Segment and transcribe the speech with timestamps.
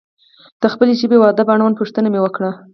[0.61, 2.51] د خپلې ژبې و ادب اړوند پوښتنه مې وکړه.